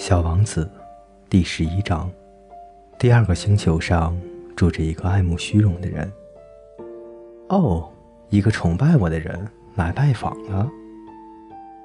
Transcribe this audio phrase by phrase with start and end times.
[0.00, 0.66] 小王子，
[1.28, 2.10] 第十一章。
[2.98, 4.18] 第二个星球上
[4.56, 6.10] 住着一个爱慕虚荣的人。
[7.50, 7.86] 哦，
[8.30, 10.66] 一个崇拜我的人来拜访了。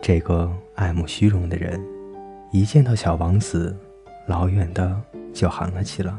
[0.00, 1.84] 这个爱慕虚荣的人
[2.52, 3.76] 一见到小王子，
[4.28, 4.96] 老远的
[5.34, 6.14] 就喊了起来。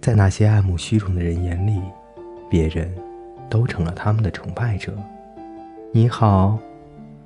[0.00, 1.78] 在那些爱慕虚荣的人眼里，
[2.48, 2.90] 别人
[3.50, 4.96] 都成了他们的崇拜者。
[5.92, 6.58] 你好，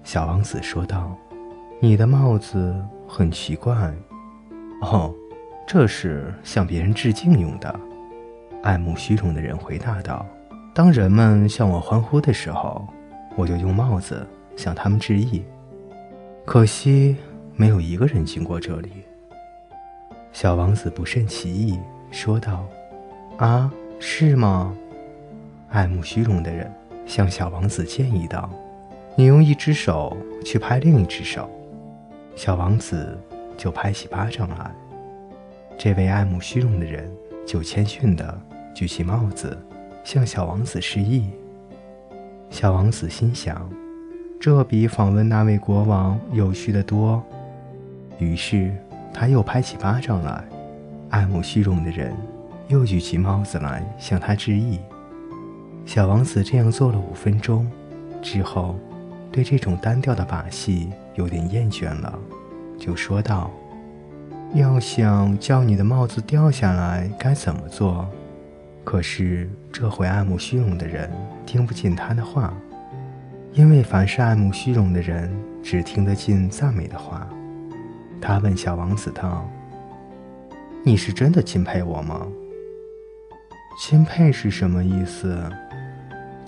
[0.02, 1.16] 小王子说道。
[1.83, 2.74] 你的帽子
[3.12, 3.92] 很奇怪，
[4.82, 5.12] 哦，
[5.66, 7.80] 这是向别人致敬用的。
[8.62, 10.24] 爱慕虚荣的人回答道
[10.73, 12.86] ：“当人们向我欢呼的时候，
[13.34, 14.24] 我就用帽子
[14.56, 15.42] 向他们致意。
[16.46, 17.16] 可惜
[17.56, 18.92] 没有一个人经过这里。”
[20.33, 21.80] 小王子不甚其意，
[22.12, 22.64] 说道
[23.38, 24.72] ：“啊，是吗？”
[25.69, 26.72] 爱慕虚荣的人
[27.06, 28.48] 向小王子建议道
[29.16, 31.50] ：“你用一只手去拍另一只手。”
[32.34, 33.19] 小王子
[33.56, 34.70] 就拍起巴掌来，
[35.77, 37.11] 这位爱慕虚荣的人
[37.47, 38.41] 就谦逊地
[38.75, 39.59] 举起帽子，
[40.03, 41.28] 向小王子示意。
[42.48, 43.69] 小王子心想，
[44.41, 47.22] 这比访问那位国王有趣的多。
[48.19, 48.72] 于是
[49.12, 50.42] 他又拍起巴掌来，
[51.11, 52.17] 爱慕虚荣的人
[52.69, 54.81] 又举起帽子来向他致意。
[55.84, 57.70] 小王子这样做了五分钟
[58.22, 58.77] 之后。
[59.33, 62.19] 对这种单调的把戏有点厌倦了，
[62.78, 63.50] 就说道
[64.55, 68.09] ：“要想叫你的帽子掉下来，该怎么做？”
[68.83, 71.09] 可是这回爱慕虚荣的人
[71.47, 72.53] 听不进他的话，
[73.53, 75.31] 因为凡是爱慕虚荣的人
[75.62, 77.28] 只听得进赞美的话。
[78.20, 79.48] 他问小王子道
[80.83, 82.27] ：“你是真的钦佩我吗
[83.78, 85.39] ？”“钦佩是什么意思？”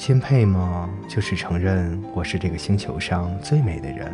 [0.04, 0.90] 钦佩吗？
[1.06, 4.12] 就是承认我是这个星球上最美的人，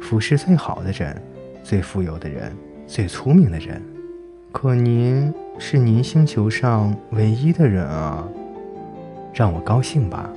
[0.00, 1.22] 服饰最好的人，
[1.62, 2.50] 最富有的人，
[2.84, 3.80] 最聪明的人。
[4.50, 8.26] 可您是您星球上唯一的人啊！
[9.32, 10.28] 让我高兴吧，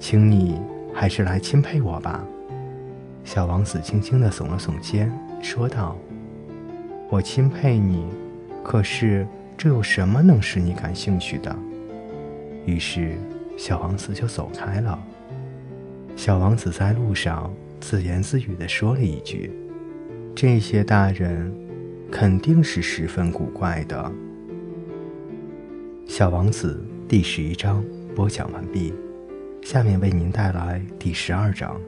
[0.00, 0.58] 请你
[0.94, 2.24] 还是来钦佩我吧。
[3.24, 5.94] 小王子轻轻地耸了耸肩，说道
[7.12, 8.06] ：“我钦佩你，
[8.64, 11.54] 可是这有什么能使你感兴趣的？”
[12.64, 13.18] 于是。
[13.58, 14.96] 小王子就走开了。
[16.14, 19.52] 小王子在路上自言自语地说了一句
[20.32, 21.52] ：“这些大人
[22.10, 24.10] 肯定是十分古怪的。”
[26.06, 28.94] 小王子第十一章播讲完毕，
[29.62, 31.78] 下面为您带来第十二章。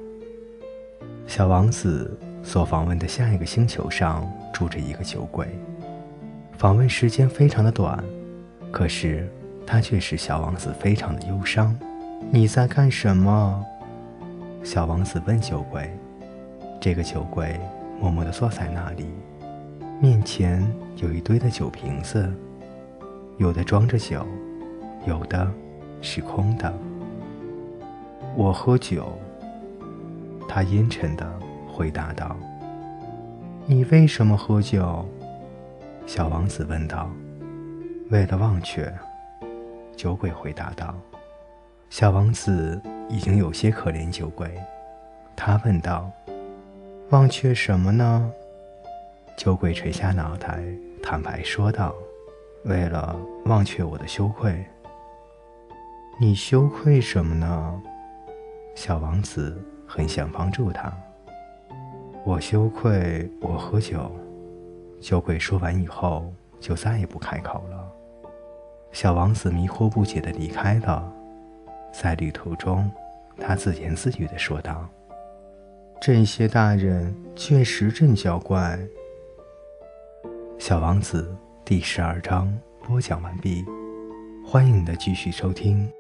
[1.28, 5.46] 小王子所访问的下一个星球上住着一个酒鬼，
[6.58, 8.02] 访问时间非常的短，
[8.72, 9.30] 可是。
[9.70, 11.78] 他却使小王子非常的忧伤。
[12.28, 13.64] 你在干什么？
[14.64, 15.88] 小王子问酒鬼。
[16.80, 17.56] 这个酒鬼
[18.00, 19.06] 默默地坐在那里，
[20.00, 20.60] 面前
[20.96, 22.28] 有一堆的酒瓶子，
[23.38, 24.26] 有的装着酒，
[25.06, 25.48] 有的
[26.02, 26.74] 是空的。
[28.34, 29.16] 我喝酒。
[30.48, 31.32] 他阴沉地
[31.72, 32.36] 回答道。
[33.66, 35.08] 你为什么喝酒？
[36.06, 37.08] 小王子问道。
[38.10, 38.92] 为了忘却。
[40.00, 40.94] 酒鬼回答道
[41.90, 42.80] ：“小王子
[43.10, 44.50] 已经有些可怜酒鬼。”
[45.36, 46.10] 他问道
[47.12, 48.32] ：“忘却什么呢？”
[49.36, 50.64] 酒鬼垂下脑袋，
[51.02, 51.94] 坦白说道
[52.64, 54.64] ：“为了忘却我的羞愧。”
[56.18, 57.82] 你羞愧什么呢？
[58.74, 60.90] 小王子很想帮助他。
[62.24, 64.10] 我羞愧我喝酒。
[64.98, 67.99] 酒鬼说完以后，就再也不开口了。
[68.92, 71.10] 小王子迷惑不解地离开了，
[71.92, 72.90] 在旅途中，
[73.38, 74.88] 他自言自语地说道
[76.02, 78.78] ：“这些大人确实真娇怪。”
[80.58, 81.34] 小王子
[81.64, 82.52] 第十二章
[82.86, 83.64] 播讲完毕，
[84.44, 85.90] 欢迎你的继续收听。